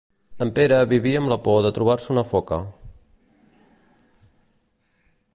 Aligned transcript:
En 0.43 0.51
Pere 0.59 0.77
vivia 0.93 1.17
amb 1.23 1.31
la 1.31 1.35
por 1.47 1.59
de 1.65 1.71
trobar-se 1.75 2.09
una 2.13 2.23
foca. 2.29 2.59